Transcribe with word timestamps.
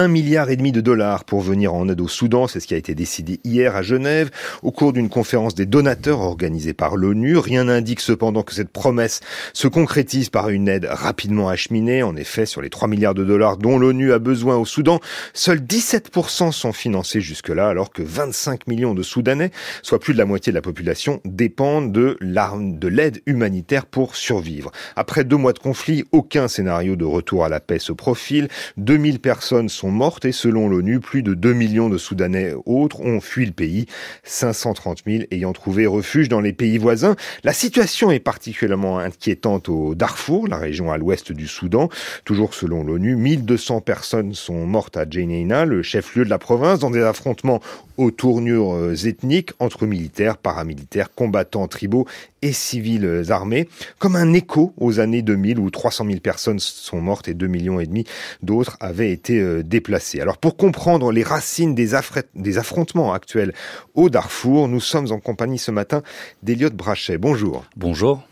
Un 0.00 0.08
milliard 0.08 0.48
et 0.48 0.56
demi 0.56 0.72
de 0.72 0.80
dollars 0.80 1.24
pour 1.24 1.42
venir 1.42 1.74
en 1.74 1.86
aide 1.90 2.00
au 2.00 2.08
Soudan, 2.08 2.46
c'est 2.46 2.58
ce 2.58 2.66
qui 2.66 2.72
a 2.72 2.78
été 2.78 2.94
décidé 2.94 3.38
hier 3.44 3.76
à 3.76 3.82
Genève 3.82 4.30
au 4.62 4.72
cours 4.72 4.94
d'une 4.94 5.10
conférence 5.10 5.54
des 5.54 5.66
donateurs 5.66 6.20
organisée 6.20 6.72
par 6.72 6.96
l'ONU. 6.96 7.36
Rien 7.36 7.64
n'indique 7.64 8.00
cependant 8.00 8.42
que 8.42 8.54
cette 8.54 8.70
promesse 8.70 9.20
se 9.52 9.68
concrétise 9.68 10.30
par 10.30 10.48
une 10.48 10.68
aide 10.68 10.88
rapidement 10.90 11.50
acheminée. 11.50 12.02
En 12.02 12.16
effet, 12.16 12.46
sur 12.46 12.62
les 12.62 12.70
3 12.70 12.88
milliards 12.88 13.12
de 13.12 13.24
dollars 13.24 13.58
dont 13.58 13.78
l'ONU 13.78 14.14
a 14.14 14.18
besoin 14.18 14.56
au 14.56 14.64
Soudan, 14.64 15.00
seuls 15.34 15.60
17% 15.60 16.50
sont 16.50 16.72
financés 16.72 17.20
jusque-là, 17.20 17.68
alors 17.68 17.90
que 17.90 18.02
25 18.02 18.68
millions 18.68 18.94
de 18.94 19.02
Soudanais, 19.02 19.50
soit 19.82 20.00
plus 20.00 20.14
de 20.14 20.18
la 20.18 20.24
moitié 20.24 20.50
de 20.50 20.56
la 20.56 20.62
population, 20.62 21.20
dépendent 21.26 21.92
de 21.92 22.88
l'aide 22.88 23.20
humanitaire 23.26 23.84
pour 23.84 24.16
survivre. 24.16 24.72
Après 24.96 25.24
deux 25.24 25.36
mois 25.36 25.52
de 25.52 25.58
conflit, 25.58 26.04
aucun 26.10 26.48
scénario 26.48 26.96
de 26.96 27.04
retour 27.04 27.44
à 27.44 27.50
la 27.50 27.60
paix 27.60 27.78
se 27.78 27.92
profile. 27.92 28.48
2000 28.78 29.20
personnes 29.20 29.68
sont 29.68 29.89
mortes 29.90 30.24
et 30.24 30.32
selon 30.32 30.68
l'ONU, 30.68 31.00
plus 31.00 31.22
de 31.22 31.34
2 31.34 31.52
millions 31.52 31.88
de 31.88 31.98
Soudanais 31.98 32.54
autres 32.66 33.00
ont 33.00 33.20
fui 33.20 33.46
le 33.46 33.52
pays, 33.52 33.86
530 34.24 35.02
000 35.06 35.24
ayant 35.30 35.52
trouvé 35.52 35.86
refuge 35.86 36.28
dans 36.28 36.40
les 36.40 36.52
pays 36.52 36.78
voisins. 36.78 37.16
La 37.44 37.52
situation 37.52 38.10
est 38.10 38.20
particulièrement 38.20 38.98
inquiétante 38.98 39.68
au 39.68 39.94
Darfour, 39.94 40.48
la 40.48 40.56
région 40.56 40.90
à 40.90 40.98
l'ouest 40.98 41.32
du 41.32 41.46
Soudan. 41.46 41.88
Toujours 42.24 42.54
selon 42.54 42.84
l'ONU, 42.84 43.16
1200 43.16 43.80
personnes 43.80 44.34
sont 44.34 44.66
mortes 44.66 44.96
à 44.96 45.08
Jenaina, 45.08 45.64
le 45.64 45.82
chef-lieu 45.82 46.24
de 46.24 46.30
la 46.30 46.38
province, 46.38 46.78
dans 46.78 46.90
des 46.90 47.02
affrontements 47.02 47.60
aux 47.96 48.10
tournures 48.10 48.74
euh, 48.74 48.94
ethniques 48.94 49.52
entre 49.58 49.86
militaires, 49.86 50.38
paramilitaires, 50.38 51.12
combattants 51.14 51.68
tribaux 51.68 52.06
et 52.42 52.52
civils 52.52 53.24
armés, 53.28 53.68
comme 53.98 54.16
un 54.16 54.32
écho 54.32 54.72
aux 54.78 55.00
années 55.00 55.22
2000 55.22 55.58
où 55.58 55.70
300 55.70 56.06
000 56.06 56.20
personnes 56.20 56.58
sont 56.58 57.00
mortes 57.00 57.28
et 57.28 57.34
2 57.34 57.46
millions 57.46 57.80
et 57.80 57.86
demi 57.86 58.04
d'autres 58.42 58.76
avaient 58.80 59.12
été 59.12 59.62
euh. 59.74 60.20
Alors 60.20 60.38
pour 60.38 60.56
comprendre 60.56 61.12
les 61.12 61.22
racines 61.22 61.74
des, 61.74 61.90
des 62.34 62.58
affrontements 62.58 63.12
actuels 63.12 63.52
au 63.94 64.10
Darfour, 64.10 64.68
nous 64.68 64.80
sommes 64.80 65.12
en 65.12 65.20
compagnie 65.20 65.58
ce 65.58 65.70
matin 65.70 66.02
d'Eliott 66.42 66.74
Brachet. 66.74 67.18
Bonjour. 67.18 67.64
Bonjour. 67.76 68.22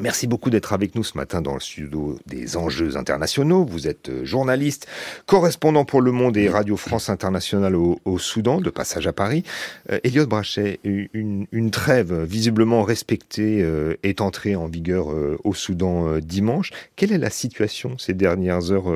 Merci 0.00 0.26
beaucoup 0.26 0.50
d'être 0.50 0.72
avec 0.72 0.96
nous 0.96 1.04
ce 1.04 1.16
matin 1.16 1.40
dans 1.40 1.54
le 1.54 1.60
studio 1.60 2.18
des 2.26 2.56
enjeux 2.56 2.96
internationaux. 2.96 3.64
Vous 3.64 3.86
êtes 3.86 4.08
euh, 4.08 4.24
journaliste, 4.24 4.88
correspondant 5.26 5.84
pour 5.84 6.02
Le 6.02 6.10
Monde 6.10 6.36
et 6.36 6.48
Radio 6.48 6.76
France 6.76 7.08
Internationale 7.08 7.76
au, 7.76 8.18
Soudan, 8.18 8.60
de 8.60 8.70
passage 8.70 9.06
à 9.06 9.12
Paris. 9.12 9.44
Euh, 9.92 10.00
Elliot 10.02 10.26
Brachet, 10.26 10.80
une, 10.82 11.46
une, 11.52 11.70
trêve 11.70 12.24
visiblement 12.24 12.82
respectée 12.82 13.62
euh, 13.62 13.94
est 14.02 14.20
entrée 14.20 14.56
en 14.56 14.66
vigueur 14.66 15.06
au 15.44 15.54
Soudan 15.54 16.18
dimanche. 16.18 16.70
Quelle 16.96 17.12
est 17.12 17.18
la 17.18 17.30
situation 17.30 17.96
ces 17.96 18.14
dernières 18.14 18.72
heures 18.72 18.92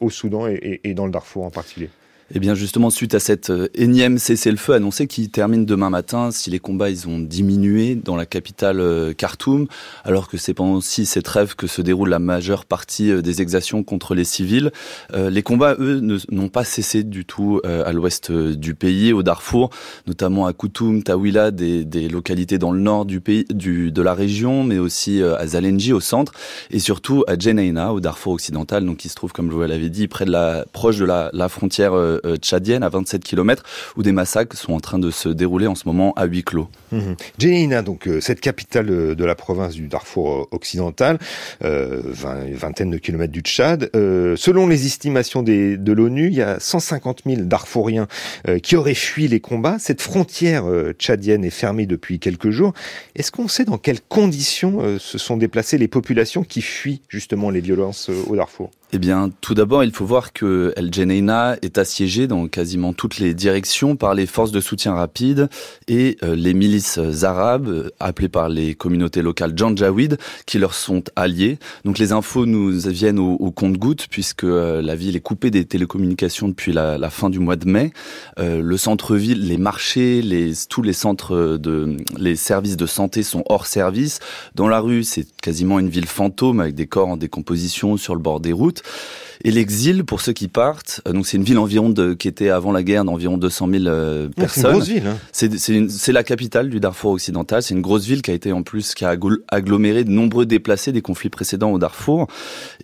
au 0.00 0.10
Soudan 0.10 0.46
et 0.48 0.94
dans 0.94 1.06
le 1.06 1.12
Darfour 1.12 1.44
en 1.44 1.50
particulier 1.50 1.90
eh 2.32 2.40
bien 2.40 2.54
justement, 2.54 2.88
suite 2.88 3.14
à 3.14 3.20
cette 3.20 3.50
euh, 3.50 3.68
énième 3.74 4.16
cessez-le-feu 4.16 4.72
annoncé 4.72 5.06
qui 5.06 5.28
termine 5.28 5.66
demain 5.66 5.90
matin, 5.90 6.30
si 6.30 6.48
les 6.48 6.58
combats 6.58 6.88
ils 6.88 7.06
ont 7.06 7.18
diminué 7.18 7.96
dans 7.96 8.16
la 8.16 8.24
capitale 8.24 8.80
euh, 8.80 9.12
Khartoum, 9.12 9.66
alors 10.04 10.28
que 10.28 10.38
c'est 10.38 10.54
pendant 10.54 10.74
aussi 10.74 11.04
cette 11.04 11.26
trêve 11.26 11.54
que 11.54 11.66
se 11.66 11.82
déroule 11.82 12.08
la 12.08 12.18
majeure 12.18 12.64
partie 12.64 13.10
euh, 13.10 13.20
des 13.20 13.42
exactions 13.42 13.82
contre 13.82 14.14
les 14.14 14.24
civils, 14.24 14.72
les 15.12 15.42
combats, 15.42 15.74
eux, 15.78 16.00
n'ont 16.30 16.48
pas 16.48 16.64
cessé 16.64 17.02
du 17.02 17.24
tout 17.24 17.60
à 17.64 17.92
l'ouest 17.92 18.30
du 18.30 18.74
pays, 18.74 19.12
au 19.12 19.22
Darfour, 19.22 19.70
notamment 20.06 20.46
à 20.46 20.52
Koutoum, 20.52 21.02
Tawila, 21.02 21.50
des, 21.50 22.08
localités 22.08 22.58
dans 22.58 22.72
le 22.72 22.80
nord 22.80 23.04
du 23.04 23.20
pays, 23.20 23.44
du, 23.50 23.92
de 23.92 24.02
la 24.02 24.14
région, 24.14 24.64
mais 24.64 24.78
aussi 24.78 25.22
à 25.22 25.46
Zalenji 25.46 25.92
au 25.92 26.00
centre, 26.00 26.32
et 26.70 26.78
surtout 26.78 27.24
à 27.26 27.38
Jenaina, 27.38 27.92
au 27.92 28.00
Darfour 28.00 28.34
occidental, 28.34 28.84
donc 28.84 28.98
qui 28.98 29.08
se 29.08 29.14
trouve, 29.14 29.32
comme 29.32 29.50
je 29.50 29.54
vous 29.54 29.62
l'avais 29.62 29.90
dit, 29.90 30.08
près 30.08 30.24
de 30.24 30.30
la, 30.30 30.64
proche 30.72 30.98
de 30.98 31.04
la, 31.04 31.48
frontière 31.48 32.13
tchadienne 32.36 32.82
à 32.82 32.88
27 32.88 33.22
km 33.24 33.62
où 33.96 34.02
des 34.02 34.12
massacres 34.12 34.56
sont 34.56 34.72
en 34.72 34.80
train 34.80 34.98
de 34.98 35.10
se 35.10 35.28
dérouler 35.28 35.66
en 35.66 35.74
ce 35.74 35.86
moment 35.86 36.12
à 36.14 36.24
huis 36.24 36.44
clos. 36.44 36.68
Mmh. 36.92 37.82
donc 37.82 38.06
euh, 38.06 38.20
cette 38.20 38.40
capitale 38.40 38.90
euh, 38.90 39.14
de 39.14 39.24
la 39.24 39.34
province 39.34 39.74
du 39.74 39.88
Darfour 39.88 40.48
occidental, 40.50 41.18
euh, 41.64 42.00
vingtaine 42.04 42.90
de 42.90 42.98
kilomètres 42.98 43.32
du 43.32 43.40
Tchad. 43.40 43.90
selon 43.92 44.66
les 44.66 44.86
estimations 44.86 45.42
des, 45.42 45.76
de 45.76 45.92
l'ONU, 45.92 46.28
il 46.28 46.34
y 46.34 46.42
a 46.42 46.58
150 46.60 47.22
000 47.26 47.42
Darfouriens 47.42 48.06
qui 48.62 48.76
auraient 48.76 48.94
fui 48.94 49.28
les 49.28 49.40
combats. 49.40 49.78
Cette 49.78 50.00
frontière 50.00 50.64
tchadienne 50.98 51.44
est 51.44 51.50
fermée 51.50 51.86
depuis 51.86 52.18
quelques 52.18 52.50
jours. 52.50 52.72
Est-ce 53.14 53.30
qu'on 53.32 53.48
sait 53.48 53.64
dans 53.64 53.78
quelles 53.78 54.00
conditions 54.00 54.98
se 54.98 55.18
sont 55.18 55.36
déplacées 55.36 55.78
les 55.78 55.88
populations 55.88 56.44
qui 56.44 56.62
fuient 56.62 57.02
justement 57.08 57.50
les 57.50 57.60
violences 57.60 58.08
au 58.08 58.36
Darfour? 58.36 58.70
Eh 58.94 58.98
bien, 58.98 59.32
tout 59.40 59.54
d'abord, 59.54 59.82
il 59.82 59.90
faut 59.90 60.04
voir 60.04 60.32
que 60.32 60.72
El 60.76 60.94
Jeneina 60.94 61.56
est 61.62 61.78
assiégé 61.78 62.28
dans 62.28 62.46
quasiment 62.46 62.92
toutes 62.92 63.18
les 63.18 63.34
directions 63.34 63.96
par 63.96 64.14
les 64.14 64.24
forces 64.24 64.52
de 64.52 64.60
soutien 64.60 64.94
rapide 64.94 65.48
et 65.88 66.16
euh, 66.22 66.36
les 66.36 66.54
milices 66.54 67.00
arabes, 67.24 67.66
euh, 67.66 67.90
appelées 67.98 68.28
par 68.28 68.48
les 68.48 68.76
communautés 68.76 69.20
locales 69.20 69.52
Janjaweed, 69.56 70.16
qui 70.46 70.60
leur 70.60 70.74
sont 70.74 71.02
alliés. 71.16 71.58
Donc 71.84 71.98
les 71.98 72.12
infos 72.12 72.46
nous 72.46 72.70
viennent 72.88 73.18
au, 73.18 73.50
compte-gouttes, 73.50 74.06
puisque 74.08 74.44
euh, 74.44 74.80
la 74.80 74.94
ville 74.94 75.16
est 75.16 75.20
coupée 75.20 75.50
des 75.50 75.64
télécommunications 75.64 76.46
depuis 76.46 76.72
la, 76.72 77.10
fin 77.10 77.30
du 77.30 77.40
mois 77.40 77.56
de 77.56 77.68
mai. 77.68 77.92
le 78.38 78.76
centre-ville, 78.76 79.48
les 79.48 79.58
marchés, 79.58 80.22
les, 80.22 80.52
tous 80.68 80.82
les 80.82 80.92
centres 80.92 81.56
de, 81.56 81.96
les 82.16 82.36
services 82.36 82.76
de 82.76 82.86
santé 82.86 83.24
sont 83.24 83.42
hors 83.48 83.66
service. 83.66 84.20
Dans 84.54 84.68
la 84.68 84.78
rue, 84.78 85.02
c'est 85.02 85.26
quasiment 85.42 85.80
une 85.80 85.88
ville 85.88 86.06
fantôme 86.06 86.60
avec 86.60 86.76
des 86.76 86.86
corps 86.86 87.08
en 87.08 87.16
décomposition 87.16 87.96
sur 87.96 88.14
le 88.14 88.20
bord 88.20 88.38
des 88.38 88.52
routes. 88.52 88.83
Et 89.42 89.50
l'exil, 89.50 90.04
pour 90.04 90.20
ceux 90.20 90.32
qui 90.32 90.48
partent, 90.48 91.02
euh, 91.06 91.12
donc 91.12 91.26
c'est 91.26 91.36
une 91.36 91.44
ville 91.44 91.58
environ 91.58 91.90
de, 91.90 92.14
qui 92.14 92.28
était 92.28 92.48
avant 92.48 92.72
la 92.72 92.82
guerre 92.82 93.04
d'environ 93.04 93.36
200 93.36 93.68
000 93.70 93.84
euh, 93.86 94.28
personnes. 94.30 94.62
C'est 94.62 94.68
une 94.68 94.74
grosse 94.74 94.88
ville. 94.88 95.06
Hein. 95.06 95.88
C'est 95.88 96.12
la 96.12 96.24
capitale 96.24 96.70
du 96.70 96.80
Darfour 96.80 97.12
occidental. 97.12 97.62
C'est 97.62 97.74
une 97.74 97.82
grosse 97.82 98.06
ville 98.06 98.22
qui 98.22 98.30
a 98.30 98.34
été 98.34 98.52
en 98.52 98.62
plus 98.62 98.94
qui 98.94 99.04
a 99.04 99.14
aggloméré 99.48 100.04
de 100.04 100.10
nombreux 100.10 100.46
déplacés 100.46 100.92
des 100.92 101.02
conflits 101.02 101.28
précédents 101.28 101.72
au 101.72 101.78
Darfour. 101.78 102.26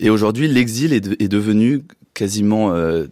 Et 0.01 0.11
aujourd'hui, 0.11 0.49
l'exil 0.49 0.93
est, 0.93 1.07
est, 1.21 1.29
devenu 1.29 1.83
quasiment 2.13 2.75
euh, 2.75 3.07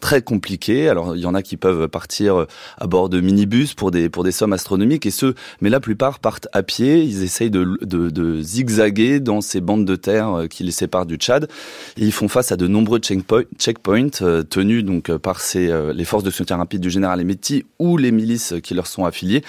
très 0.00 0.22
compliqué. 0.22 0.88
Alors 0.88 1.16
il 1.16 1.22
y 1.22 1.26
en 1.26 1.34
a 1.34 1.42
qui 1.42 1.56
peuvent 1.56 1.88
partir 1.88 2.46
à 2.78 2.86
bord 2.86 3.08
de 3.08 3.20
minibus 3.20 3.74
pour 3.74 3.90
des 3.90 4.08
pour 4.08 4.24
des 4.24 4.32
sommes 4.32 4.52
astronomiques 4.52 5.06
et 5.06 5.10
ceux, 5.10 5.34
mais 5.60 5.70
la 5.70 5.80
plupart 5.80 6.18
partent 6.18 6.48
à 6.52 6.62
pied. 6.62 7.02
Ils 7.02 7.22
essayent 7.22 7.50
de, 7.50 7.78
de, 7.82 8.10
de 8.10 8.40
zigzaguer 8.42 9.20
dans 9.20 9.40
ces 9.40 9.60
bandes 9.60 9.84
de 9.84 9.96
terre 9.96 10.28
euh, 10.30 10.46
qui 10.46 10.64
les 10.64 10.70
séparent 10.70 11.06
du 11.06 11.16
Tchad. 11.16 11.48
Ils 11.96 12.12
font 12.12 12.28
face 12.28 12.52
à 12.52 12.56
de 12.56 12.66
nombreux 12.66 12.98
checkpoints 12.98 14.08
euh, 14.22 14.42
tenus 14.42 14.84
donc 14.84 15.10
euh, 15.10 15.18
par 15.18 15.40
ces 15.40 15.68
les 15.94 16.04
forces 16.04 16.24
de 16.24 16.30
soutien 16.30 16.56
rapide 16.56 16.80
du 16.80 16.90
général 16.90 17.20
Emeti 17.20 17.64
ou 17.78 17.96
les 17.96 18.10
milices 18.10 18.54
qui 18.62 18.74
leur 18.74 18.86
sont 18.86 19.04
affiliées. 19.04 19.42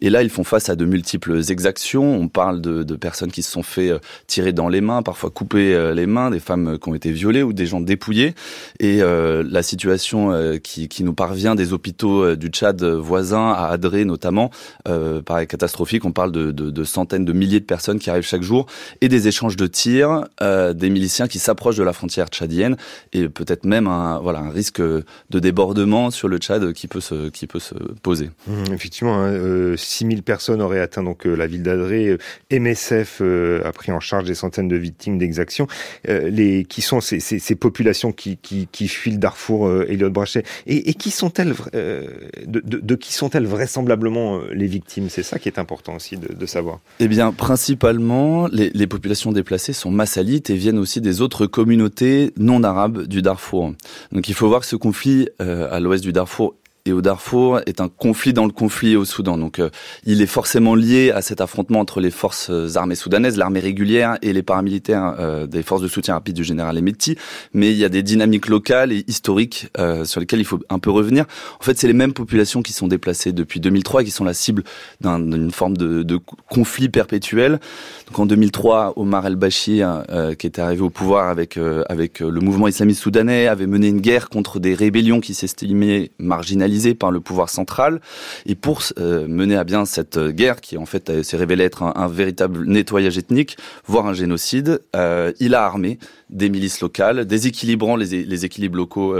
Et 0.00 0.10
là 0.10 0.22
ils 0.22 0.30
font 0.30 0.44
face 0.44 0.68
à 0.68 0.76
de 0.76 0.84
multiples 0.84 1.40
exactions. 1.50 2.14
On 2.14 2.28
parle 2.28 2.60
de, 2.60 2.82
de 2.82 2.96
personnes 2.96 3.30
qui 3.30 3.42
se 3.42 3.50
sont 3.50 3.62
fait 3.62 3.92
tirer 4.26 4.52
dans 4.52 4.68
les 4.68 4.80
mains, 4.80 5.02
parfois 5.02 5.30
couper 5.30 5.92
les 5.94 6.06
mains, 6.06 6.30
des 6.30 6.40
femmes 6.40 6.78
qui 6.78 6.88
ont 6.88 6.94
été 6.94 7.10
violées 7.10 7.42
ou 7.42 7.52
des 7.52 7.66
gens 7.66 7.80
dépouillés. 7.80 8.34
Et 8.80 8.98
la 8.98 9.62
situation 9.72 10.32
euh, 10.32 10.58
qui, 10.58 10.88
qui, 10.88 11.02
nous 11.02 11.14
parvient 11.14 11.54
des 11.54 11.72
hôpitaux 11.72 12.22
euh, 12.22 12.36
du 12.36 12.48
Tchad 12.48 12.82
voisin, 12.82 13.52
à 13.52 13.68
Adré 13.68 14.04
notamment, 14.04 14.50
euh, 14.86 15.22
paraît 15.22 15.46
catastrophique. 15.46 16.04
On 16.04 16.12
parle 16.12 16.30
de, 16.30 16.50
de, 16.50 16.84
centaines 16.84 17.24
de 17.24 17.32
milliers 17.32 17.60
de 17.60 17.64
personnes 17.64 17.98
qui 17.98 18.10
arrivent 18.10 18.24
chaque 18.24 18.42
jour 18.42 18.66
et 19.00 19.08
des 19.08 19.28
échanges 19.28 19.56
de 19.56 19.66
tirs, 19.66 20.26
euh, 20.42 20.74
des 20.74 20.90
miliciens 20.90 21.26
qui 21.26 21.38
s'approchent 21.38 21.76
de 21.76 21.82
la 21.82 21.94
frontière 21.94 22.28
tchadienne 22.28 22.76
et 23.12 23.28
peut-être 23.28 23.64
même 23.64 23.86
un, 23.86 24.18
voilà, 24.18 24.40
un 24.40 24.50
risque 24.50 24.80
de 24.80 25.38
débordement 25.38 26.10
sur 26.10 26.28
le 26.28 26.36
Tchad 26.38 26.72
qui 26.72 26.86
peut 26.86 27.00
se, 27.00 27.30
qui 27.30 27.46
peut 27.46 27.60
se 27.60 27.74
poser. 28.02 28.30
Mmh, 28.46 28.72
effectivement, 28.74 29.14
hein, 29.14 29.32
euh, 29.32 29.76
6000 29.76 30.22
personnes 30.22 30.60
auraient 30.60 30.80
atteint 30.80 31.02
donc 31.02 31.24
la 31.24 31.46
ville 31.46 31.62
d'Adré. 31.62 32.18
MSF 32.50 33.22
a 33.64 33.72
pris 33.72 33.92
en 33.92 34.00
charge 34.00 34.24
des 34.24 34.34
centaines 34.34 34.68
de 34.68 34.76
victimes 34.76 35.18
d'exactions. 35.18 35.66
les 36.06 36.64
qui 36.68 36.82
sont 36.82 37.00
ces, 37.00 37.20
ces, 37.20 37.38
ces 37.38 37.54
populations 37.54 38.12
qui, 38.12 38.36
qui, 38.36 38.68
qui 38.70 38.88
fuient 38.88 39.12
le 39.12 39.18
Darfour 39.18 39.61
euh, 39.66 39.86
Elliot 39.88 40.10
Brachet. 40.10 40.44
Et, 40.66 40.94
qui 40.94 41.10
sont-elles, 41.10 41.54
euh, 41.74 42.06
de, 42.46 42.94
qui 42.94 43.12
sont-elles 43.12 43.46
vraisemblablement 43.46 44.36
euh, 44.36 44.52
les 44.52 44.66
victimes? 44.66 45.08
C'est 45.08 45.22
ça 45.22 45.38
qui 45.38 45.48
est 45.48 45.58
important 45.58 45.96
aussi 45.96 46.16
de, 46.16 46.46
savoir. 46.46 46.80
Eh 47.00 47.08
bien, 47.08 47.32
principalement, 47.32 48.48
les, 48.48 48.86
populations 48.86 49.32
déplacées 49.32 49.72
sont 49.72 49.90
massalites 49.90 50.50
et 50.50 50.54
viennent 50.54 50.78
aussi 50.78 51.00
des 51.00 51.20
autres 51.20 51.46
communautés 51.46 52.32
non 52.36 52.62
arabes 52.62 53.06
du 53.06 53.22
Darfour. 53.22 53.72
Donc, 54.10 54.28
il 54.28 54.34
faut 54.34 54.48
voir 54.48 54.60
que 54.60 54.66
ce 54.66 54.76
conflit 54.76 55.28
à 55.38 55.80
l'ouest 55.80 56.02
du 56.02 56.12
Darfour 56.12 56.54
et 56.84 56.92
au 56.92 57.00
Darfour 57.00 57.60
est 57.66 57.80
un 57.80 57.88
conflit 57.88 58.32
dans 58.32 58.44
le 58.44 58.50
conflit 58.50 58.96
au 58.96 59.04
Soudan. 59.04 59.38
Donc 59.38 59.58
euh, 59.60 59.70
il 60.04 60.20
est 60.20 60.26
forcément 60.26 60.74
lié 60.74 61.12
à 61.12 61.22
cet 61.22 61.40
affrontement 61.40 61.78
entre 61.78 62.00
les 62.00 62.10
forces 62.10 62.50
armées 62.74 62.96
soudanaises, 62.96 63.36
l'armée 63.36 63.60
régulière 63.60 64.18
et 64.22 64.32
les 64.32 64.42
paramilitaires 64.42 65.14
euh, 65.18 65.46
des 65.46 65.62
forces 65.62 65.82
de 65.82 65.88
soutien 65.88 66.14
rapide 66.14 66.34
du 66.34 66.44
général 66.44 66.76
Emeti. 66.76 67.16
Mais 67.54 67.70
il 67.70 67.76
y 67.76 67.84
a 67.84 67.88
des 67.88 68.02
dynamiques 68.02 68.48
locales 68.48 68.92
et 68.92 69.04
historiques 69.06 69.68
euh, 69.78 70.04
sur 70.04 70.20
lesquelles 70.20 70.40
il 70.40 70.44
faut 70.44 70.58
un 70.70 70.80
peu 70.80 70.90
revenir. 70.90 71.26
En 71.60 71.62
fait, 71.62 71.78
c'est 71.78 71.86
les 71.86 71.92
mêmes 71.92 72.14
populations 72.14 72.62
qui 72.62 72.72
sont 72.72 72.88
déplacées 72.88 73.32
depuis 73.32 73.60
2003 73.60 74.02
qui 74.02 74.10
sont 74.10 74.24
la 74.24 74.34
cible 74.34 74.64
d'une 75.00 75.50
forme 75.52 75.76
de, 75.76 76.02
de, 76.02 76.18
conflit 76.50 76.88
perpétuel. 76.88 77.60
Donc 78.08 78.18
en 78.18 78.26
2003, 78.26 78.94
Omar 78.96 79.26
el-Bashir, 79.26 80.02
qui 80.38 80.46
était 80.46 80.60
arrivé 80.60 80.82
au 80.82 80.90
pouvoir 80.90 81.28
avec 81.28 81.58
avec 81.88 82.20
le 82.20 82.40
mouvement 82.40 82.68
islamiste 82.68 83.02
soudanais, 83.02 83.46
avait 83.46 83.66
mené 83.66 83.88
une 83.88 84.00
guerre 84.00 84.28
contre 84.28 84.58
des 84.58 84.74
rébellions 84.74 85.20
qui 85.20 85.34
s'estimaient 85.34 86.10
marginalisées 86.18 86.71
par 86.98 87.10
le 87.10 87.20
pouvoir 87.20 87.48
central. 87.48 88.00
Et 88.46 88.54
pour 88.54 88.82
euh, 88.98 89.26
mener 89.28 89.56
à 89.56 89.64
bien 89.64 89.84
cette 89.84 90.18
guerre, 90.18 90.60
qui 90.60 90.76
en 90.76 90.86
fait 90.86 91.10
euh, 91.10 91.22
s'est 91.22 91.36
révélée 91.36 91.64
être 91.64 91.82
un, 91.82 92.08
véritable 92.08 92.64
nettoyage 92.66 93.18
ethnique, 93.18 93.56
voire 93.86 94.06
un 94.06 94.14
génocide, 94.14 94.80
euh, 94.96 95.32
il 95.40 95.54
a 95.54 95.64
armé 95.64 95.98
des 96.30 96.48
milices 96.48 96.80
locales, 96.80 97.24
déséquilibrant 97.26 97.96
les, 97.96 98.44
équilibres 98.44 98.76
locaux, 98.76 99.14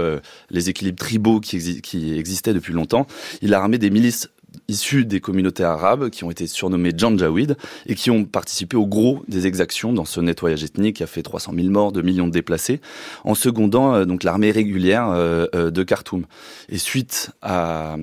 les 0.49 0.69
équilibres 0.69 0.97
tribaux 0.97 1.39
qui 1.39 2.17
existaient 2.17 2.53
depuis 2.53 2.73
longtemps. 2.73 3.05
Il 3.43 3.53
a 3.53 3.59
armé 3.59 3.77
des 3.77 3.91
milices 3.91 4.29
issus 4.67 5.05
des 5.05 5.19
communautés 5.19 5.63
arabes 5.63 6.09
qui 6.09 6.23
ont 6.23 6.31
été 6.31 6.47
surnommés 6.47 6.91
Janjaweed 6.95 7.57
et 7.85 7.95
qui 7.95 8.11
ont 8.11 8.25
participé 8.25 8.77
au 8.77 8.85
gros 8.85 9.23
des 9.27 9.47
exactions 9.47 9.93
dans 9.93 10.05
ce 10.05 10.19
nettoyage 10.19 10.63
ethnique 10.63 10.97
qui 10.97 11.03
a 11.03 11.07
fait 11.07 11.23
300 11.23 11.53
000 11.55 11.69
morts, 11.69 11.91
2 11.91 12.01
millions 12.01 12.27
de 12.27 12.31
déplacés, 12.31 12.81
en 13.23 13.35
secondant 13.35 13.93
euh, 13.93 14.05
donc 14.05 14.23
l'armée 14.23 14.51
régulière 14.51 15.09
euh, 15.09 15.45
euh, 15.55 15.71
de 15.71 15.83
Khartoum. 15.83 16.25
Et 16.69 16.77
suite 16.77 17.31
à, 17.41 17.97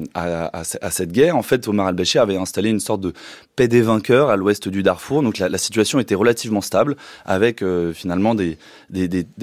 cette 0.91 1.13
guerre, 1.13 1.37
en 1.37 1.43
fait, 1.43 1.67
Omar 1.69 1.87
al-Bashir 1.87 2.23
avait 2.23 2.37
installé 2.37 2.71
une 2.71 2.81
sorte 2.81 3.01
de 3.01 3.13
paix 3.57 3.69
des 3.69 3.83
vainqueurs 3.83 4.31
à 4.31 4.37
l'ouest 4.37 4.69
du 4.69 4.83
Darfour. 4.83 5.23
Donc 5.23 5.39
la, 5.39 5.59
situation 5.59 6.01
était 6.01 6.15
relativement 6.15 6.61
stable 6.61 6.97
avec 7.25 7.63
finalement 7.95 8.35
des, 8.35 8.57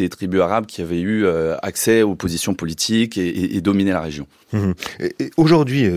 tribus 0.09 0.41
arabes 0.41 0.65
qui 0.65 0.81
avaient 0.81 1.01
eu 1.01 1.27
accès 1.61 2.01
aux 2.01 2.15
positions 2.15 2.53
politiques 2.53 3.17
et, 3.17 3.55
et, 3.55 3.61
dominé 3.61 3.91
la 3.91 4.01
région. 4.01 4.27
Mmh. 4.53 4.71
Aujourd'hui, 5.37 5.89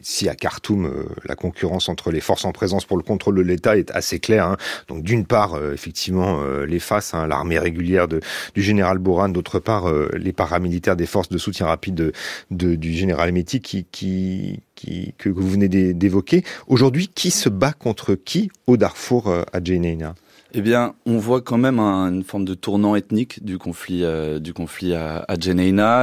si 0.00 0.28
à 0.28 0.34
Khartoum, 0.46 0.86
euh, 0.86 1.08
la 1.24 1.34
concurrence 1.34 1.88
entre 1.88 2.12
les 2.12 2.20
forces 2.20 2.44
en 2.44 2.52
présence 2.52 2.84
pour 2.84 2.96
le 2.96 3.02
contrôle 3.02 3.34
de 3.34 3.42
l'État 3.42 3.76
est 3.76 3.90
assez 3.90 4.20
claire. 4.20 4.46
Hein. 4.46 4.56
Donc 4.86 5.02
d'une 5.02 5.26
part, 5.26 5.54
euh, 5.54 5.72
effectivement, 5.72 6.40
euh, 6.40 6.66
les 6.66 6.78
FAS, 6.78 7.14
hein, 7.14 7.26
l'armée 7.26 7.58
régulière 7.58 8.06
du 8.06 8.62
général 8.62 8.98
Boran, 8.98 9.28
d'autre 9.28 9.58
part, 9.58 9.92
les 10.16 10.32
paramilitaires 10.32 10.94
des 10.94 11.06
forces 11.06 11.28
de 11.30 11.38
soutien 11.38 11.66
rapide 11.66 12.12
de, 12.52 12.74
du 12.76 12.92
général 12.92 13.30
Emeti 13.30 13.60
qui, 13.60 13.86
que 15.18 15.28
vous 15.28 15.48
venez 15.48 15.68
d'évoquer. 15.68 16.44
Aujourd'hui, 16.68 17.08
qui 17.08 17.32
se 17.32 17.48
bat 17.48 17.72
contre 17.72 18.14
qui 18.14 18.48
au 18.68 18.76
Darfour 18.76 19.28
à 19.52 19.64
Jeneina 19.64 20.14
eh 20.52 20.60
bien, 20.60 20.94
on 21.06 21.18
voit 21.18 21.40
quand 21.40 21.58
même 21.58 21.80
une 21.80 22.22
forme 22.22 22.44
de 22.44 22.54
tournant 22.54 22.96
ethnique 22.96 23.44
du 23.44 23.58
conflit, 23.58 24.04
euh, 24.04 24.38
du 24.38 24.52
conflit 24.52 24.94
à, 24.94 25.18
à 25.28 25.34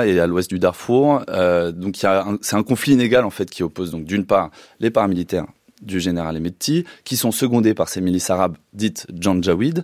et 0.05 0.19
à 0.19 0.27
l'ouest 0.27 0.49
du 0.49 0.59
Darfour. 0.59 1.23
Euh, 1.29 1.71
donc, 1.71 1.97
c'est 1.97 2.55
un 2.55 2.63
conflit 2.63 2.93
inégal 2.93 3.25
en 3.25 3.29
fait 3.29 3.49
qui 3.49 3.63
oppose 3.63 3.91
donc 3.91 4.05
d'une 4.05 4.25
part 4.25 4.51
les 4.79 4.91
paramilitaires 4.91 5.45
du 5.83 5.99
général 5.99 6.37
Emeti, 6.37 6.85
qui 7.03 7.17
sont 7.17 7.31
secondés 7.31 7.73
par 7.73 7.89
ces 7.89 8.01
milices 8.01 8.29
arabes 8.29 8.57
dites 8.73 9.07
Janjaweed, 9.19 9.83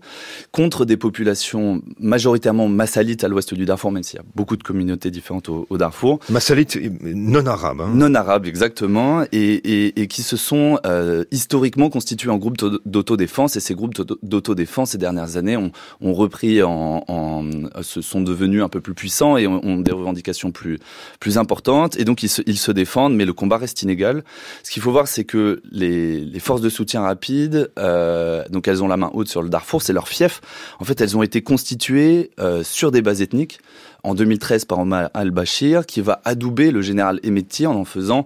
contre 0.51 0.85
des 0.85 0.97
populations 0.97 1.81
majoritairement 1.99 2.67
massalites 2.67 3.23
à 3.23 3.27
l'ouest 3.27 3.53
du 3.53 3.65
Darfour, 3.65 3.91
même 3.91 4.03
s'il 4.03 4.17
y 4.17 4.21
a 4.21 4.25
beaucoup 4.35 4.57
de 4.57 4.63
communautés 4.63 5.11
différentes 5.11 5.49
au, 5.49 5.65
Darfour. 5.77 6.19
Massalites 6.29 6.77
non 7.01 7.45
arabes. 7.45 7.81
Hein. 7.81 7.91
Non 7.93 8.13
arabes, 8.15 8.45
exactement, 8.45 9.23
et, 9.31 9.37
et, 9.37 10.01
et 10.01 10.07
qui 10.07 10.23
se 10.23 10.35
sont 10.35 10.79
euh, 10.85 11.23
historiquement 11.31 11.89
constitués 11.89 12.29
en 12.29 12.37
groupes 12.37 12.57
d'autodéfense, 12.85 13.55
et 13.55 13.59
ces 13.59 13.75
groupes 13.75 13.93
d'autodéfense 14.23 14.91
ces 14.91 14.97
dernières 14.97 15.37
années 15.37 15.55
ont, 15.55 15.71
ont 16.01 16.13
repris 16.13 16.63
en, 16.63 17.03
en, 17.07 17.43
se 17.81 18.01
sont 18.01 18.21
devenus 18.21 18.63
un 18.63 18.69
peu 18.69 18.81
plus 18.81 18.93
puissants 18.93 19.37
et 19.37 19.47
ont, 19.47 19.63
ont 19.63 19.77
des 19.77 19.91
revendications 19.91 20.51
plus, 20.51 20.79
plus 21.19 21.37
importantes, 21.37 21.97
et 21.97 22.05
donc 22.05 22.23
ils 22.23 22.29
se, 22.29 22.41
ils 22.45 22.57
se 22.57 22.71
défendent, 22.71 23.15
mais 23.15 23.25
le 23.25 23.33
combat 23.33 23.57
reste 23.57 23.83
inégal. 23.83 24.23
Ce 24.63 24.71
qu'il 24.71 24.81
faut 24.81 24.91
voir, 24.91 25.07
c'est 25.07 25.23
que 25.23 25.61
les 25.71 25.88
les, 25.89 26.39
forces 26.39 26.61
de 26.61 26.69
soutien 26.69 27.01
rapide, 27.01 27.71
euh, 27.77 28.43
donc 28.49 28.67
elles 28.67 28.83
ont 28.83 28.87
la 28.87 28.97
main 28.97 29.11
haute 29.13 29.27
sur 29.27 29.41
le 29.41 29.49
Darfour, 29.49 29.81
c'est 29.81 29.93
leur 29.93 30.07
fief. 30.07 30.41
En 30.79 30.85
fait, 30.85 31.01
elles 31.01 31.17
ont 31.17 31.23
été 31.23 31.41
constituées 31.41 32.31
euh, 32.39 32.63
sur 32.63 32.91
des 32.91 33.01
bases 33.01 33.21
ethniques 33.21 33.59
en 34.03 34.15
2013 34.15 34.65
par 34.65 34.79
Omar 34.79 35.09
al-Bashir, 35.13 35.85
qui 35.85 36.01
va 36.01 36.21
adouber 36.25 36.71
le 36.71 36.81
général 36.81 37.19
Emeti 37.23 37.67
en 37.67 37.75
en 37.75 37.85
faisant 37.85 38.25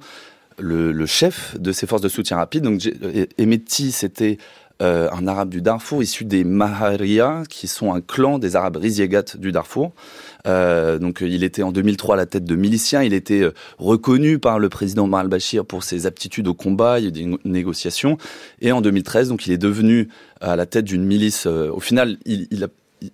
le, 0.59 1.05
chef 1.05 1.59
de 1.59 1.71
ces 1.71 1.87
forces 1.87 2.01
de 2.01 2.09
soutien 2.09 2.37
rapide. 2.37 2.63
Donc 2.63 2.81
Emeti, 3.37 3.91
c'était 3.91 4.37
euh, 4.81 5.09
un 5.11 5.27
arabe 5.27 5.49
du 5.49 5.61
Darfour 5.61 6.01
issu 6.01 6.25
des 6.25 6.43
Maharia, 6.43 7.43
qui 7.49 7.67
sont 7.67 7.93
un 7.93 8.01
clan 8.01 8.39
des 8.39 8.55
arabes 8.55 8.77
Riziegat 8.77 9.37
du 9.37 9.51
Darfour. 9.51 9.93
Euh, 10.45 10.99
donc 10.99 11.21
il 11.21 11.43
était 11.43 11.63
en 11.63 11.71
2003 11.71 12.15
à 12.15 12.17
la 12.17 12.25
tête 12.25 12.45
de 12.45 12.55
miliciens. 12.55 13.03
Il 13.03 13.13
était 13.13 13.41
euh, 13.41 13.53
reconnu 13.77 14.39
par 14.39 14.59
le 14.59 14.69
président 14.69 15.05
Omar 15.05 15.21
al-Bashir 15.21 15.65
pour 15.65 15.83
ses 15.83 16.05
aptitudes 16.05 16.47
au 16.47 16.53
combat, 16.53 16.99
il 16.99 17.05
y 17.05 17.07
a 17.07 17.11
des 17.11 17.37
négociations. 17.45 18.17
Et 18.61 18.71
en 18.71 18.81
2013, 18.81 19.29
donc 19.29 19.47
il 19.47 19.53
est 19.53 19.57
devenu 19.57 20.09
à 20.41 20.55
la 20.55 20.65
tête 20.65 20.85
d'une 20.85 21.05
milice. 21.05 21.45
Euh, 21.47 21.71
au 21.71 21.79
final, 21.79 22.17
il, 22.25 22.47
il 22.51 22.63
a 22.63 22.67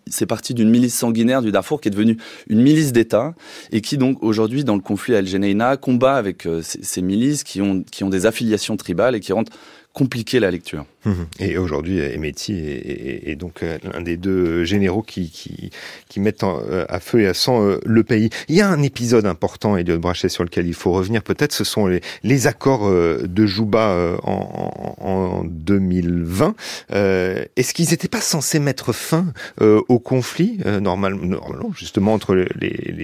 c'est 0.05 0.27
parti 0.27 0.53
d'une 0.53 0.69
milice 0.69 0.93
sanguinaire 0.93 1.41
du 1.41 1.51
Darfour 1.51 1.81
qui 1.81 1.87
est 1.87 1.91
devenue 1.91 2.15
une 2.47 2.61
milice 2.61 2.91
d'État 2.91 3.33
et 3.71 3.81
qui 3.81 3.97
donc 3.97 4.21
aujourd'hui 4.21 4.63
dans 4.63 4.75
le 4.75 4.81
conflit 4.81 5.15
à 5.15 5.17
El 5.17 5.25
Geneina 5.25 5.77
combat 5.77 6.13
avec 6.13 6.47
ces, 6.61 6.83
ces, 6.83 7.01
milices 7.01 7.43
qui 7.43 7.59
ont 7.59 7.81
qui 7.81 8.03
ont 8.03 8.09
des 8.11 8.27
affiliations 8.27 8.77
tribales 8.77 9.15
et 9.15 9.19
qui 9.19 9.33
rendent 9.33 9.49
compliqué 9.99 10.39
la 10.39 10.49
lecture. 10.49 10.85
Mhm. 11.05 11.27
Et 11.39 11.57
aujourd'hui, 11.57 11.99
Emeti 11.99 12.53
est, 12.53 13.35
donc 13.35 13.63
euh, 13.63 13.77
l'un 13.93 14.01
des 14.01 14.15
deux 14.15 14.63
généraux 14.63 15.01
qui, 15.01 15.29
qui, 15.29 15.71
qui 16.07 16.19
mettent 16.21 16.43
euh, 16.43 16.85
à 16.87 17.01
feu 17.01 17.21
et 17.21 17.27
à 17.27 17.33
sang 17.33 17.61
euh, 17.61 17.79
le 17.85 18.03
pays. 18.03 18.29
Il 18.47 18.55
y 18.55 18.61
a 18.61 18.69
un 18.69 18.81
épisode 18.81 19.25
important, 19.25 19.75
Elliot 19.75 19.99
Brachet, 19.99 20.29
sur 20.29 20.45
lequel 20.45 20.67
il 20.67 20.73
faut 20.73 20.93
revenir. 20.93 21.21
Peut-être 21.21 21.51
ce 21.51 21.65
sont 21.65 21.87
les, 21.87 21.99
les 22.23 22.47
accords 22.47 22.89
de 22.89 23.45
Jouba 23.45 24.17
en, 24.23 24.95
en 25.01 25.43
2020. 25.43 26.55
Est-ce 26.89 27.73
qu'ils 27.73 27.89
n'étaient 27.89 28.07
pas 28.07 28.21
censés 28.21 28.59
mettre 28.59 28.93
fin 28.93 29.25
au 29.59 29.99
conflit, 29.99 30.59
normalement, 30.81 31.25
normalement, 31.25 31.71
justement, 31.73 32.13
entre 32.13 32.35
les, 32.35 32.47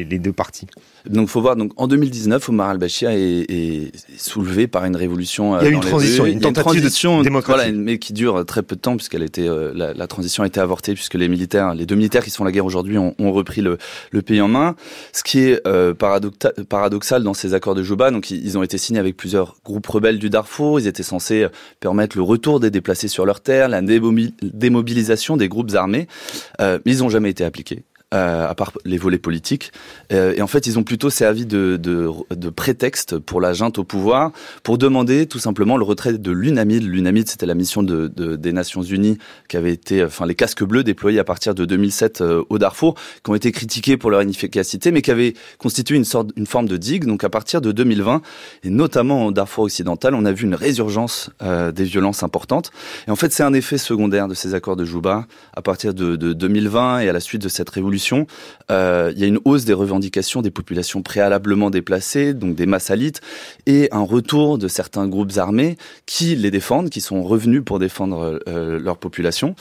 les, 0.10 0.20
deux 0.20 0.34
parties? 0.34 0.68
Donc, 1.10 1.28
faut 1.30 1.42
voir. 1.42 1.56
Donc, 1.56 1.72
en 1.78 1.88
2019, 1.88 2.50
Omar 2.50 2.70
al-Bashir 2.70 3.10
est, 3.10 3.46
est, 3.50 3.92
soulevé 4.18 4.68
par 4.68 4.86
une 4.86 4.96
révolution. 4.96 5.60
Il 5.60 5.64
y 5.64 5.68
a 5.68 5.72
une 5.72 5.80
transition, 5.80 6.26
une 6.26 6.40
tentative 6.40 6.85
démocratie 7.22 7.72
mais 7.74 8.00
qui 8.00 8.14
dure 8.14 8.46
très 8.46 8.64
peu 8.64 8.76
de 8.76 8.82
temps 8.82 8.96
puisqu'elle 8.96 9.24
était 9.24 9.48
euh, 9.48 9.72
la, 9.76 9.94
la, 9.94 10.08
transition 10.08 10.44
a 10.44 10.48
été 10.48 10.60
avortée 10.60 10.94
puisque 10.94 11.16
les 11.16 11.28
militaires, 11.28 11.74
les 11.74 11.86
deux 11.86 11.96
militaires 11.96 12.24
qui 12.24 12.32
sont 12.32 12.44
la 12.44 12.52
guerre 12.52 12.66
aujourd'hui 12.66 12.98
ont, 12.98 13.16
ont, 13.20 13.32
repris 13.32 13.62
le, 13.62 13.78
le, 14.12 14.22
pays 14.22 14.42
en 14.42 14.48
main. 14.48 14.76
Ce 15.14 15.24
qui 15.24 15.40
est 15.40 15.62
euh, 15.68 15.94
paradoxal 15.94 17.24
dans 17.24 17.34
ces 17.34 17.54
accords 17.54 17.76
de 17.76 17.84
Juba, 17.84 18.12
donc 18.12 18.32
ils 18.32 18.58
ont 18.58 18.64
été 18.64 18.78
signés 18.78 19.00
avec 19.00 19.18
plusieurs 19.18 19.56
groupes 19.64 19.88
rebelles 19.88 20.20
du 20.20 20.30
Darfour. 20.30 20.80
Ils 20.80 20.88
étaient 20.88 21.04
censés 21.04 21.48
permettre 21.80 22.18
le 22.18 22.24
retour 22.24 22.60
des 22.60 22.72
déplacés 22.72 23.08
sur 23.08 23.26
leur 23.26 23.42
terre, 23.42 23.70
la 23.70 23.82
démobilisation 23.82 25.38
des 25.38 25.50
groupes 25.50 25.74
armés, 25.76 26.08
euh, 26.62 26.80
mais 26.86 26.94
ils 26.94 27.00
n'ont 27.00 27.10
jamais 27.10 27.30
été 27.30 27.44
appliqués. 27.44 27.84
Euh, 28.16 28.48
à 28.48 28.56
part 28.56 28.72
les 28.86 28.98
volets 28.98 29.18
politiques. 29.18 29.74
Euh, 30.14 30.34
et 30.38 30.42
en 30.42 30.48
fait, 30.48 30.68
ils 30.68 30.80
ont 30.80 30.84
plutôt 30.84 31.10
servi 31.10 31.46
de, 31.46 31.76
de, 31.76 32.10
de, 32.34 32.50
prétexte 32.50 33.18
pour 33.18 33.42
la 33.42 33.52
junte 33.52 33.78
au 33.78 33.84
pouvoir, 33.84 34.32
pour 34.64 34.78
demander 34.78 35.26
tout 35.26 35.40
simplement 35.40 35.76
le 35.76 35.84
retrait 35.84 36.14
de 36.14 36.32
l'UNAMID. 36.32 36.84
L'UNAMID, 36.84 37.28
c'était 37.28 37.46
la 37.46 37.56
mission 37.56 37.84
de, 37.84 38.08
de, 38.08 38.38
des 38.38 38.54
Nations 38.54 38.84
Unies 38.84 39.18
qui 39.50 39.58
avait 39.58 39.74
été, 39.74 40.02
enfin, 40.02 40.26
les 40.26 40.36
casques 40.36 40.64
bleus 40.64 40.86
déployés 40.86 41.20
à 41.20 41.26
partir 41.26 41.56
de 41.56 41.66
2007 41.66 42.22
euh, 42.22 42.44
au 42.48 42.58
Darfour, 42.58 42.96
qui 43.22 43.32
ont 43.32 43.36
été 43.36 43.52
critiqués 43.52 43.98
pour 43.98 44.12
leur 44.12 44.22
inefficacité, 44.22 44.92
mais 44.92 45.02
qui 45.02 45.12
avaient 45.12 45.34
constitué 45.58 45.98
une 45.98 46.06
sorte, 46.06 46.30
une 46.38 46.48
forme 46.48 46.70
de 46.70 46.78
digue. 46.78 47.04
Donc, 47.04 47.26
à 47.26 47.30
partir 47.30 47.60
de 47.60 47.74
2020, 47.74 48.22
et 48.64 48.70
notamment 48.70 49.26
au 49.26 49.32
Darfour 49.34 49.66
occidental, 49.66 50.16
on 50.16 50.24
a 50.24 50.32
vu 50.32 50.46
une 50.46 50.56
résurgence 50.56 51.32
des 51.42 51.84
violences 51.84 52.24
importantes. 52.24 52.72
Et 53.08 53.12
en 53.12 53.16
fait, 53.18 53.34
c'est 53.34 53.44
un 53.44 53.54
effet 53.54 53.78
secondaire 53.78 54.28
de 54.28 54.36
ces 54.36 54.54
accords 54.54 54.78
de 54.78 54.86
Juba 54.86 55.26
à 55.54 55.62
partir 55.62 55.94
de, 55.94 56.16
de 56.16 56.34
2020 56.34 57.00
et 57.00 57.10
à 57.10 57.14
la 57.14 57.20
suite 57.20 57.42
de 57.42 57.50
cette 57.50 57.70
révolution 57.70 58.05
euh, 58.72 59.12
il 59.16 59.20
y 59.20 59.24
a 59.24 59.28
une 59.28 59.40
hausse 59.46 59.66
des 59.66 59.74
revendications 59.74 60.42
des 60.42 60.52
populations 60.52 61.02
préalablement 61.02 61.70
déplacées, 61.70 62.34
donc 62.34 62.56
des 62.56 62.66
massalites, 62.66 63.22
et 63.66 63.90
un 63.92 64.02
retour 64.02 64.58
de 64.58 64.68
certains 64.68 65.08
groupes 65.08 65.38
armés 65.38 65.78
qui 66.06 66.36
les 66.36 66.52
défendent, 66.52 66.90
qui 66.90 67.02
sont 67.02 67.24
revenus 67.24 67.64
pour 67.64 67.80
défendre 67.80 68.40
euh, 68.48 68.80
leur 68.80 68.98
population. 68.98 69.56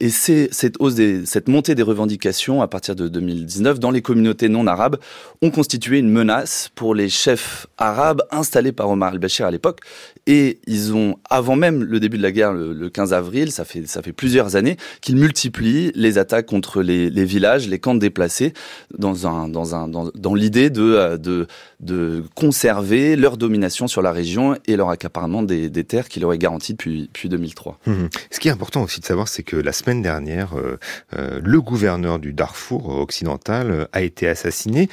Et 0.00 0.10
c'est 0.10 0.48
cette 0.52 0.76
hausse, 0.80 0.96
cette 1.24 1.48
montée 1.48 1.74
des 1.74 1.82
revendications 1.82 2.62
à 2.62 2.68
partir 2.68 2.96
de 2.96 3.08
2019 3.08 3.78
dans 3.78 3.90
les 3.90 4.02
communautés 4.02 4.48
non 4.48 4.66
arabes 4.66 4.96
ont 5.42 5.50
constitué 5.50 5.98
une 5.98 6.10
menace 6.10 6.70
pour 6.74 6.94
les 6.94 7.08
chefs 7.08 7.66
arabes 7.78 8.22
installés 8.30 8.72
par 8.72 8.88
Omar 8.90 9.12
al-Bashir 9.12 9.46
à 9.46 9.50
l'époque. 9.50 9.80
Et 10.26 10.58
ils 10.66 10.94
ont, 10.94 11.16
avant 11.30 11.56
même 11.56 11.82
le 11.82 12.00
début 12.00 12.18
de 12.18 12.22
la 12.22 12.32
guerre, 12.32 12.52
le, 12.52 12.88
15 12.90 13.12
avril, 13.12 13.50
ça 13.50 13.64
fait, 13.64 13.86
ça 13.86 14.02
fait 14.02 14.12
plusieurs 14.12 14.56
années, 14.56 14.76
qu'ils 15.00 15.16
multiplient 15.16 15.90
les 15.94 16.18
attaques 16.18 16.46
contre 16.46 16.82
les, 16.82 17.10
les 17.10 17.24
villages, 17.24 17.68
les 17.68 17.77
des 17.78 17.80
camps 17.80 17.94
déplacés 17.94 18.52
dans 18.98 20.34
l'idée 20.34 20.70
de, 20.70 21.18
de 21.80 22.24
conserver 22.34 23.16
leur 23.16 23.36
domination 23.36 23.86
sur 23.86 24.02
la 24.02 24.12
région 24.12 24.56
et 24.66 24.76
leur 24.76 24.90
accaparement 24.90 25.42
des, 25.42 25.70
terres 25.84 26.08
qui 26.08 26.20
leur 26.20 26.32
est 26.32 26.38
garanti 26.38 26.72
depuis 26.72 27.02
depuis 27.02 27.28
2003. 27.28 27.78
Mmh. 27.86 27.92
Ce 28.30 28.40
qui 28.40 28.48
est 28.48 28.50
important 28.50 28.82
aussi 28.82 29.00
de 29.00 29.04
savoir, 29.04 29.28
c'est 29.28 29.42
que 29.42 29.56
la 29.56 29.72
semaine 29.72 30.02
dernière, 30.02 30.58
euh, 30.58 30.78
euh, 31.16 31.40
le 31.42 31.60
gouverneur 31.60 32.18
du 32.18 32.32
Darfour 32.32 32.88
occidental 32.88 33.88
a 33.92 34.02
été 34.02 34.28
assassiné 34.28 34.88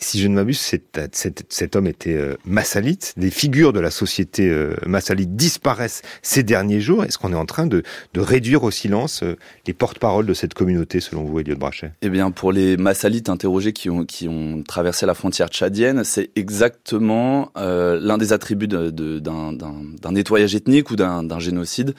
si 0.00 0.20
je 0.20 0.28
ne 0.28 0.34
m'abuse, 0.34 0.60
cet, 0.60 1.76
homme 1.76 1.86
était 1.88 2.14
euh, 2.14 2.36
massalite. 2.44 3.14
Des 3.16 3.30
figures 3.30 3.72
de 3.72 3.80
la 3.80 3.90
société 3.90 4.48
euh, 4.48 4.74
massalite 4.86 5.34
disparaissent 5.34 6.02
ces 6.22 6.44
derniers 6.44 6.80
jours. 6.80 7.04
Est-ce 7.04 7.18
qu'on 7.18 7.32
est 7.32 7.36
en 7.36 7.46
train 7.46 7.66
de, 7.66 7.82
réduire 8.16 8.62
au 8.62 8.70
silence 8.70 9.22
euh, 9.22 9.36
les 9.66 9.72
porte-paroles 9.72 10.26
de 10.26 10.34
cette 10.34 10.54
communauté, 10.54 11.00
selon 11.00 11.24
vous, 11.24 11.40
Eliott 11.40 11.58
Brachet? 11.58 11.92
Eh 12.02 12.10
bien, 12.10 12.30
pour 12.30 12.52
les 12.52 12.76
massalites 12.76 13.28
interrogés 13.28 13.72
qui 13.72 13.88
ont, 13.90 14.62
traversé 14.66 15.06
la 15.06 15.14
frontière 15.14 15.48
tchadienne, 15.48 16.04
c'est 16.04 16.30
exactement 16.36 17.50
l'un 17.56 18.18
des 18.18 18.32
attributs 18.32 18.68
d'un 18.68 20.10
nettoyage 20.10 20.54
ethnique 20.54 20.90
ou 20.90 20.96
d'un 20.96 21.38
génocide. 21.38 21.94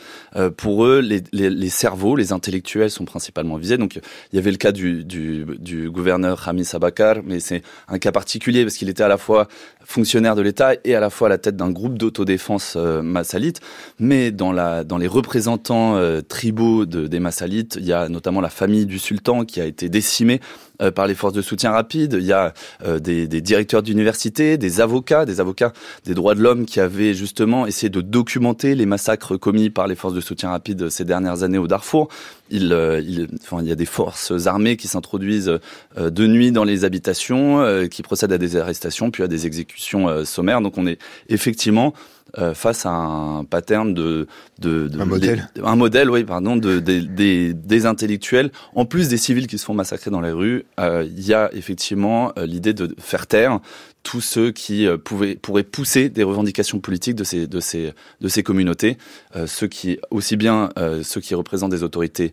Pour 0.57 0.85
eux, 0.85 0.99
les, 0.99 1.69
cerveaux, 1.69 2.15
les 2.15 2.31
intellectuels 2.31 2.91
sont 2.91 3.05
principalement 3.05 3.57
visés. 3.57 3.77
Donc, 3.77 3.95
il 3.95 4.35
y 4.35 4.39
avait 4.39 4.51
le 4.51 4.57
cas 4.57 4.71
du, 4.71 5.03
du, 5.03 5.89
gouverneur 5.89 6.47
Hamis 6.47 6.69
Abakar, 6.73 7.17
mais 7.23 7.39
c'est 7.39 7.63
un 7.89 7.99
cas 7.99 8.11
particulier 8.11 8.63
parce 8.63 8.75
qu'il 8.75 8.89
était 8.89 9.03
à 9.03 9.07
la 9.07 9.17
fois 9.17 9.47
fonctionnaire 9.83 10.35
de 10.35 10.41
l'État 10.41 10.73
et 10.83 10.95
à 10.95 10.99
la 10.99 11.09
fois 11.09 11.27
à 11.27 11.29
la 11.29 11.37
tête 11.37 11.55
d'un 11.55 11.71
groupe 11.71 11.97
d'autodéfense 11.97 12.75
euh, 12.77 13.01
massalite. 13.01 13.59
Mais 13.99 14.31
dans, 14.31 14.51
la, 14.51 14.83
dans 14.83 14.97
les 14.97 15.07
représentants 15.07 15.95
euh, 15.95 16.21
tribaux 16.21 16.85
de, 16.85 17.07
des 17.07 17.19
massalites, 17.19 17.77
il 17.79 17.85
y 17.85 17.93
a 17.93 18.09
notamment 18.09 18.41
la 18.41 18.49
famille 18.49 18.85
du 18.85 18.99
sultan 18.99 19.45
qui 19.45 19.61
a 19.61 19.65
été 19.65 19.89
décimée 19.89 20.39
euh, 20.81 20.91
par 20.91 21.07
les 21.07 21.15
forces 21.15 21.33
de 21.33 21.41
soutien 21.41 21.71
rapide. 21.71 22.15
Il 22.19 22.25
y 22.25 22.31
a 22.31 22.53
euh, 22.85 22.99
des, 22.99 23.27
des, 23.27 23.41
directeurs 23.41 23.83
d'université, 23.83 24.57
des 24.57 24.79
avocats, 24.81 25.25
des 25.25 25.41
avocats 25.41 25.73
des 26.05 26.13
droits 26.13 26.35
de 26.35 26.41
l'homme 26.41 26.65
qui 26.65 26.79
avaient 26.79 27.13
justement 27.13 27.67
essayé 27.67 27.89
de 27.89 28.01
documenter 28.01 28.75
les 28.75 28.85
massacres 28.85 29.37
commis 29.37 29.69
par 29.69 29.87
les 29.87 29.95
forces 29.95 30.13
de 30.13 30.21
soutien 30.21 30.51
rapide 30.51 30.89
ces 30.89 31.03
dernières 31.03 31.43
années 31.43 31.57
au 31.57 31.67
Darfour. 31.67 32.07
Il, 32.49 32.71
euh, 32.73 33.01
il, 33.01 33.27
enfin, 33.41 33.61
il 33.61 33.67
y 33.67 33.71
a 33.71 33.75
des 33.75 33.85
forces 33.85 34.47
armées 34.47 34.77
qui 34.77 34.87
s'introduisent 34.87 35.59
de 35.97 36.27
nuit 36.27 36.51
dans 36.51 36.63
les 36.63 36.85
habitations, 36.85 37.87
qui 37.89 38.01
procèdent 38.01 38.31
à 38.31 38.37
des 38.37 38.55
arrestations, 38.55 39.11
puis 39.11 39.23
à 39.23 39.27
des 39.27 39.45
exécutions 39.45 40.25
sommaires. 40.25 40.61
Donc 40.61 40.77
on 40.77 40.87
est 40.87 40.99
effectivement 41.27 41.93
euh, 42.37 42.53
face 42.53 42.85
à 42.85 42.91
un 42.91 43.43
pattern 43.43 43.93
de, 43.93 44.27
de, 44.59 44.87
de 44.87 44.99
un 44.99 45.05
modèle, 45.05 45.49
un 45.63 45.75
modèle, 45.75 46.09
oui, 46.09 46.23
pardon, 46.23 46.55
de, 46.55 46.79
de, 46.79 46.99
des, 46.99 47.53
des 47.53 47.85
intellectuels, 47.85 48.51
en 48.75 48.85
plus 48.85 49.09
des 49.09 49.17
civils 49.17 49.47
qui 49.47 49.57
se 49.57 49.65
font 49.65 49.73
massacrer 49.73 50.11
dans 50.11 50.21
les 50.21 50.31
rues, 50.31 50.65
euh, 50.79 51.05
il 51.07 51.25
y 51.25 51.33
a 51.33 51.49
effectivement 51.53 52.31
euh, 52.37 52.45
l'idée 52.45 52.73
de 52.73 52.95
faire 52.99 53.25
taire 53.27 53.59
tous 54.03 54.21
ceux 54.21 54.51
qui 54.51 54.87
pouvaient, 55.03 55.35
pourraient 55.35 55.63
pousser 55.63 56.07
des 56.07 56.23
revendications 56.23 56.79
politiques 56.79 57.15
de 57.15 57.25
ces, 57.25 57.47
de 57.47 57.59
ces, 57.59 57.93
de 58.21 58.27
ces 58.29 58.43
communautés, 58.43 58.97
ceux 59.45 59.67
qui, 59.67 59.99
aussi 60.09 60.37
bien 60.37 60.69
ceux 61.03 61.19
qui 61.19 61.35
représentent 61.35 61.71
des 61.71 61.83
autorités 61.83 62.31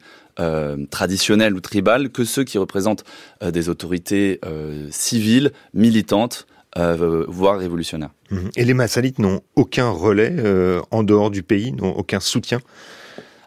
traditionnelles 0.90 1.54
ou 1.54 1.60
tribales 1.60 2.10
que 2.10 2.24
ceux 2.24 2.44
qui 2.44 2.56
représentent 2.56 3.02
des 3.44 3.68
autorités 3.68 4.40
civiles, 4.90 5.50
militantes, 5.74 6.46
euh, 6.76 7.24
voire 7.28 7.58
révolutionnaire. 7.58 8.10
Mhm. 8.30 8.50
Et 8.56 8.64
les 8.64 8.74
Massalites 8.74 9.18
n'ont 9.18 9.40
aucun 9.54 9.90
relais 9.90 10.34
euh, 10.38 10.80
en 10.90 11.02
dehors 11.02 11.30
du 11.30 11.42
pays, 11.42 11.72
n'ont 11.72 11.92
aucun 11.92 12.20
soutien? 12.20 12.60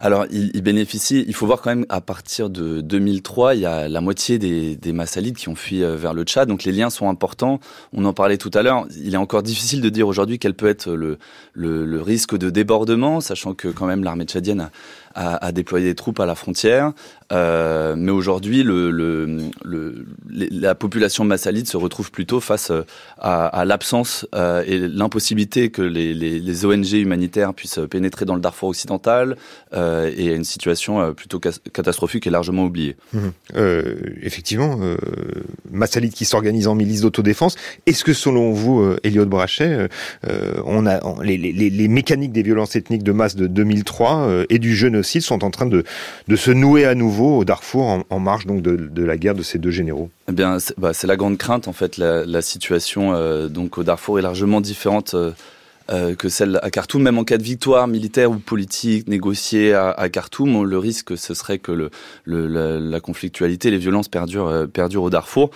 Alors, 0.02 0.26
ils, 0.32 0.52
ils, 0.54 0.62
bénéficient. 0.62 1.26
Il 1.28 1.34
faut 1.34 1.46
voir 1.46 1.62
quand 1.62 1.72
même 1.72 1.86
à 1.90 2.00
partir 2.00 2.50
de 2.50 2.80
2003, 2.80 3.56
il 3.56 3.62
y 3.62 3.66
a 3.66 3.90
la 3.90 4.00
moitié 4.00 4.40
des, 4.40 4.78
des 4.78 4.94
Massalides 4.94 5.36
qui 5.36 5.50
ont 5.50 5.56
fui 5.56 5.84
euh, 5.84 5.98
vers 5.98 6.14
le 6.14 6.24
Tchad. 6.24 6.48
Donc, 6.48 6.64
les 6.64 6.72
liens 6.72 6.90
sont 6.90 7.10
importants. 7.10 7.60
On 7.92 8.06
en 8.06 8.14
parlait 8.14 8.38
tout 8.38 8.52
à 8.54 8.62
l'heure. 8.64 8.88
Il 8.96 9.14
est 9.14 9.18
encore 9.18 9.44
difficile 9.44 9.82
de 9.82 9.90
dire 9.90 10.08
aujourd'hui 10.08 10.40
quel 10.40 10.54
peut 10.54 10.70
être 10.70 10.90
le, 10.90 11.18
le, 11.54 11.86
le, 11.86 12.02
risque 12.02 12.38
de 12.38 12.50
débordement, 12.50 13.20
sachant 13.20 13.54
que 13.54 13.68
quand 13.68 13.88
même 13.88 14.06
l'armée 14.06 14.24
tchadienne 14.24 14.62
a, 14.62 14.72
a, 15.20 15.52
déployé 15.52 15.88
des 15.88 15.96
troupes 15.96 16.20
à 16.20 16.26
la 16.26 16.36
frontière. 16.36 16.94
Euh, 17.32 17.96
mais 17.98 18.12
aujourd'hui, 18.12 18.66
la 20.50 20.76
population 20.76 21.26
massalide 21.26 21.68
se 21.68 21.78
retrouve 21.78 22.12
plutôt 22.12 22.40
face 22.40 22.72
euh, 22.72 22.82
à, 23.20 23.46
à 23.46 23.66
l'absence 23.66 24.26
euh, 24.34 24.64
et 24.66 24.80
l'impossibilité 24.80 25.70
que 25.70 25.84
les, 25.84 26.66
ONG 26.66 26.94
humanitaires 26.94 27.54
puissent 27.54 27.80
pénétrer 27.90 28.26
dans 28.26 28.36
le 28.36 28.42
Darfour 28.42 28.70
occidental 28.70 29.38
et 29.72 29.76
à 29.76 30.34
une 30.34 30.44
situation 30.44 31.14
plutôt 31.14 31.40
catastrophique 31.40 32.28
et 32.28 32.30
largement 32.30 32.66
oubliée. 32.66 32.98
Mmh. 33.14 33.20
Effectivement, 34.22 34.78
Massalide 35.72 36.14
qui 36.14 36.26
s'organise 36.26 36.68
en 36.68 36.76
milice 36.76 37.02
d'autodéfense. 37.02 37.56
Est-ce 37.86 38.04
que 38.04 38.14
selon 38.14 38.52
vous, 38.52 38.94
Elliot 39.04 39.26
Brachet, 39.26 39.88
on 40.66 40.86
a 40.86 41.00
les, 41.24 41.88
mécaniques 41.88 42.34
des 42.34 42.44
violences 42.44 42.76
ethniques 42.76 43.04
de 43.04 43.12
masse 43.14 43.36
de 43.36 43.48
2003 43.48 44.46
et 44.50 44.60
du 44.60 44.76
génocide 44.76 45.09
sont 45.20 45.44
en 45.44 45.52
train 45.52 45.66
de, 45.66 45.84
de 46.28 46.36
se 46.36 46.52
nouer 46.52 46.86
à 46.86 46.96
nouveau 46.96 47.40
au 47.40 47.46
Darfour 47.46 48.04
en, 48.10 48.20
marge 48.20 48.46
donc 48.46 48.62
de, 48.62 48.76
de, 48.76 49.04
la 49.04 49.18
guerre 49.18 49.36
de 49.36 49.44
ces 49.44 49.58
deux 49.58 49.72
généraux 49.72 50.10
Eh 50.28 50.32
bien, 50.32 50.60
c'est 50.60 50.78
bah, 50.80 50.92
la 51.04 51.16
grande 51.16 51.38
crainte 51.38 51.68
en 51.68 51.74
fait. 51.74 51.98
La, 51.98 52.26
la 52.26 52.42
situation 52.42 53.14
euh, 53.14 53.48
donc 53.48 53.78
au 53.78 53.84
Darfour 53.84 54.20
est 54.20 54.22
largement 54.22 54.62
différente. 54.62 55.14
Euh, 55.14 55.32
euh, 55.90 56.16
que 56.16 56.30
celle 56.30 56.60
à 56.62 56.70
Khartoum, 56.70 57.02
même 57.02 57.18
en 57.18 57.24
cas 57.24 57.38
de 57.38 57.44
victoire 57.44 57.88
militaire 57.88 58.30
ou 58.32 58.36
politique 58.36 59.08
négociée 59.08 59.74
à, 59.74 59.90
à 59.90 60.10
Khartoum, 60.10 60.64
le 60.64 60.78
risque 60.78 61.18
ce 61.18 61.34
serait 61.34 61.58
que 61.58 61.72
le, 61.72 61.90
le, 62.26 62.48
la, 62.48 62.80
la, 62.80 63.00
conflictualité, 63.00 63.72
les 63.72 63.78
violences 63.78 64.08
perdurent, 64.08 64.48
euh, 64.48 64.68
perdurent 64.68 65.04
au 65.04 65.10
Darfour. 65.10 65.50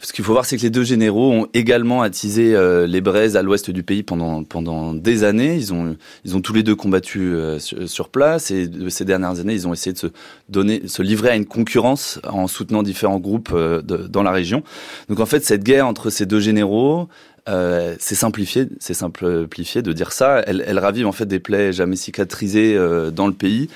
Ce 0.00 0.12
qu'il 0.12 0.24
faut 0.24 0.32
voir, 0.32 0.44
c'est 0.44 0.56
que 0.56 0.62
les 0.62 0.70
deux 0.70 0.84
généraux 0.84 1.32
ont 1.32 1.48
également 1.54 2.02
attisé 2.02 2.54
euh, 2.54 2.86
les 2.86 3.00
braises 3.00 3.36
à 3.36 3.42
l'ouest 3.42 3.70
du 3.70 3.82
pays 3.82 4.02
pendant 4.02 4.44
pendant 4.44 4.92
des 4.92 5.24
années. 5.24 5.56
Ils 5.56 5.72
ont 5.72 5.96
ils 6.24 6.36
ont 6.36 6.40
tous 6.40 6.52
les 6.52 6.62
deux 6.62 6.76
combattu 6.76 7.34
euh, 7.34 7.58
sur, 7.58 7.88
sur, 7.88 8.08
place 8.08 8.50
et 8.50 8.68
de 8.68 8.88
ces 8.88 9.04
dernières 9.04 9.40
années, 9.40 9.54
ils 9.54 9.66
ont 9.66 9.72
essayé 9.72 9.92
de 9.92 9.98
se 9.98 10.06
donner, 10.48 10.88
se 10.88 11.02
livrer 11.02 11.30
à 11.30 11.36
une 11.36 11.46
concurrence 11.46 12.20
en 12.28 12.46
soutenant 12.46 12.82
différents 12.82 13.18
groupes 13.18 13.54
de, 13.54 13.80
dans 13.80 14.22
la 14.22 14.30
région. 14.30 14.62
Donc 15.08 15.20
en 15.20 15.26
fait, 15.26 15.44
cette 15.44 15.64
guerre 15.64 15.86
entre 15.86 16.10
ces 16.10 16.26
deux 16.26 16.40
généraux, 16.40 17.08
euh, 17.46 17.94
c'est 17.98 18.14
simplifié, 18.14 18.68
c'est 18.80 18.94
simplifié 18.94 19.82
de 19.82 19.92
dire 19.92 20.12
ça. 20.12 20.40
Elle, 20.46 20.64
elle, 20.66 20.78
ravive 20.78 21.06
en 21.06 21.12
fait 21.12 21.26
des 21.26 21.40
plaies 21.40 21.72
jamais 21.74 21.96
cicatrisées 21.96 22.74
euh, 22.74 23.10
dans 23.10 23.26
le 23.26 23.34
pays. 23.34 23.68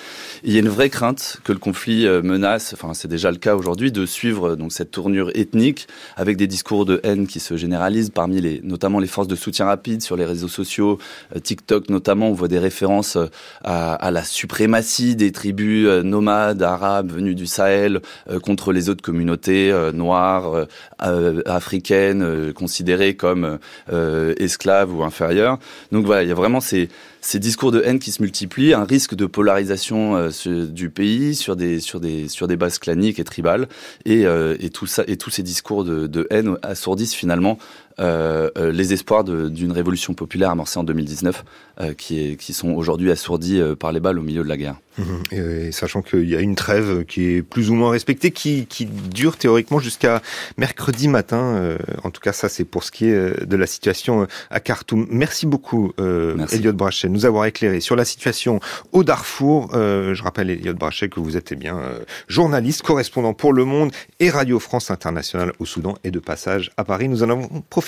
Il 0.42 0.52
y 0.52 0.56
a 0.56 0.60
une 0.60 0.70
vraie 0.70 0.88
crainte 0.88 1.38
que 1.44 1.52
le 1.52 1.58
conflit 1.58 2.06
euh, 2.06 2.22
menace, 2.22 2.72
enfin 2.72 2.94
c'est 2.94 3.08
déjà 3.08 3.30
le 3.30 3.37
cas 3.37 3.56
aujourd'hui, 3.56 3.92
de 3.92 4.06
suivre 4.06 4.56
donc 4.56 4.72
cette 4.72 4.90
tournure 4.90 5.30
ethnique 5.34 5.87
avec 6.16 6.38
des 6.38 6.46
discours 6.46 6.87
de 6.87 7.00
haine 7.02 7.26
qui 7.26 7.40
se 7.40 7.58
généralisent 7.58 8.10
parmi 8.10 8.40
les, 8.40 8.60
notamment 8.62 9.00
les 9.00 9.06
forces 9.06 9.28
de 9.28 9.37
soutien 9.37 9.66
rapide 9.66 10.00
sur 10.00 10.16
les 10.16 10.25
réseaux 10.25 10.48
sociaux, 10.48 10.98
euh, 11.37 11.38
TikTok 11.38 11.90
notamment. 11.90 12.28
On 12.30 12.32
voit 12.32 12.48
des 12.48 12.58
références 12.58 13.16
euh, 13.16 13.26
à, 13.64 13.94
à, 13.94 14.10
la 14.10 14.25
suprématie 14.25 15.14
des 15.14 15.30
tribus 15.30 15.88
nomades 16.04 16.62
arabes 16.62 17.12
venues 17.12 17.34
du 17.34 17.46
Sahel 17.46 18.00
contre 18.42 18.72
les 18.72 18.88
autres 18.88 19.02
communautés 19.02 19.72
noires, 19.92 20.66
africaines, 20.98 22.52
considérées 22.54 23.14
comme 23.14 23.57
euh, 23.92 24.34
esclaves 24.38 24.94
ou 24.94 25.02
inférieurs. 25.02 25.58
Donc 25.92 26.06
voilà, 26.06 26.22
il 26.22 26.28
y 26.28 26.32
a 26.32 26.34
vraiment 26.34 26.60
ces, 26.60 26.88
discours 27.34 27.72
de 27.72 27.82
haine 27.84 27.98
qui 27.98 28.12
se 28.12 28.22
multiplient, 28.22 28.74
un 28.74 28.84
risque 28.84 29.14
de 29.14 29.26
polarisation 29.26 30.16
euh, 30.16 30.66
du 30.66 30.90
pays 30.90 31.34
sur 31.34 31.56
des 31.56 32.56
bases 32.56 32.78
claniques 32.78 33.18
et 33.18 33.24
tribales, 33.24 33.68
euh, 34.08 34.56
et 34.60 34.70
tous 34.70 34.86
ces 34.86 35.42
discours 35.42 35.84
de, 35.84 36.06
de 36.06 36.26
haine 36.30 36.56
assourdissent 36.62 37.14
finalement 37.14 37.58
euh, 38.00 38.50
euh 38.56 38.72
les 38.72 38.92
espoirs 38.92 39.24
d'une 39.24 39.72
révolution 39.72 40.14
populaire 40.14 40.50
amorcée 40.50 40.78
en 40.78 40.84
2019, 40.84 41.44
euh, 41.80 41.94
qui, 41.94 42.20
est, 42.20 42.36
qui 42.36 42.52
sont 42.52 42.70
aujourd'hui 42.70 43.10
assourdis 43.10 43.60
euh, 43.60 43.74
par 43.74 43.92
les 43.92 44.00
balles 44.00 44.18
au 44.18 44.22
milieu 44.22 44.42
de 44.42 44.48
la 44.48 44.56
guerre. 44.56 44.76
Mmh. 44.98 45.02
Et, 45.32 45.72
sachant 45.72 46.02
qu'il 46.02 46.28
y 46.28 46.36
a 46.36 46.40
une 46.40 46.54
trêve 46.54 47.04
qui 47.04 47.30
est 47.30 47.42
plus 47.42 47.70
ou 47.70 47.74
moins 47.74 47.90
respectée, 47.90 48.30
qui, 48.30 48.66
qui 48.66 48.86
dure 48.86 49.36
théoriquement 49.36 49.78
jusqu'à 49.78 50.22
mercredi 50.56 51.08
matin. 51.08 51.76
en 52.02 52.10
tout 52.10 52.20
cas, 52.20 52.32
ça 52.32 52.48
c'est 52.48 52.64
pour 52.64 52.82
ce 52.82 52.90
qui 52.90 53.06
est 53.06 53.46
de 53.46 53.56
la 53.56 53.66
situation 53.66 54.26
à 54.50 54.58
Khartoum. 54.58 55.06
Merci 55.10 55.46
beaucoup, 55.46 55.92
Merci. 55.98 56.56
Elliot 56.56 56.72
Brachet, 56.72 57.08
nous 57.08 57.26
avoir 57.26 57.44
éclairé 57.44 57.80
sur 57.80 57.94
la 57.94 58.04
situation 58.04 58.58
au 58.90 59.04
Darfour. 59.04 59.70
je 59.72 60.20
rappelle, 60.20 60.50
Elliot 60.50 60.74
Brachet, 60.74 61.08
que 61.08 61.20
vous 61.20 61.36
êtes 61.36 61.52
eh 61.52 61.56
bien 61.56 61.80
journaliste, 62.26 62.82
correspondant 62.82 63.34
pour 63.34 63.52
Le 63.52 63.64
Monde 63.64 63.92
et 64.18 64.30
Radio 64.30 64.58
France 64.58 64.90
Internationale 64.90 65.52
au 65.60 65.64
Soudan 65.64 65.94
et 66.02 66.10
de 66.10 66.18
passage 66.18 66.72
à 66.76 66.82
Paris. 66.82 67.08
Nous 67.08 67.22
en 67.22 67.30
avons 67.30 67.62
profité 67.70 67.88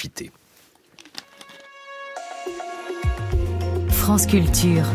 France 3.91 4.27
Culture. 4.27 4.87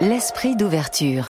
L'esprit 0.00 0.56
d'ouverture. 0.56 1.26